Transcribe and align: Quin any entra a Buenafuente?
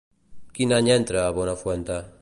Quin 0.59 0.73
any 0.79 0.91
entra 0.95 1.23
a 1.27 1.37
Buenafuente? 1.37 2.01